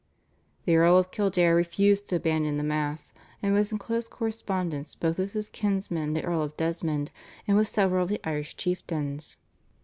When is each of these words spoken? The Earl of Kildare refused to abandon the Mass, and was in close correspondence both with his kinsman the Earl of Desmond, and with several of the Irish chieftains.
The 0.65 0.77
Earl 0.77 0.97
of 0.97 1.11
Kildare 1.11 1.53
refused 1.53 2.09
to 2.09 2.15
abandon 2.15 2.57
the 2.57 2.63
Mass, 2.63 3.13
and 3.43 3.53
was 3.53 3.71
in 3.71 3.77
close 3.77 4.07
correspondence 4.07 4.95
both 4.95 5.19
with 5.19 5.33
his 5.33 5.47
kinsman 5.47 6.13
the 6.13 6.23
Earl 6.23 6.41
of 6.41 6.57
Desmond, 6.57 7.11
and 7.47 7.55
with 7.55 7.67
several 7.67 8.01
of 8.01 8.09
the 8.09 8.19
Irish 8.23 8.55
chieftains. 8.57 9.37